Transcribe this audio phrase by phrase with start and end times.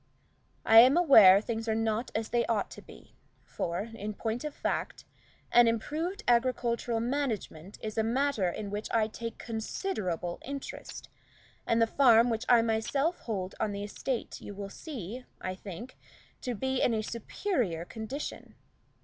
[0.65, 3.13] I am aware things are not as they ought to be,
[3.43, 5.05] for, in point of fact,
[5.53, 11.07] improved agricultural management is a matter in which I take considerable interest,
[11.67, 15.99] and the farm which I myself hold on the estate you will see, I think,
[16.41, 18.55] to be in a superior condition.